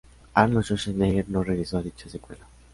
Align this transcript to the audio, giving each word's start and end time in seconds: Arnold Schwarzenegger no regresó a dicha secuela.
Arnold 0.33 0.65
Schwarzenegger 0.65 1.25
no 1.29 1.43
regresó 1.43 1.77
a 1.77 1.83
dicha 1.83 2.09
secuela. 2.09 2.43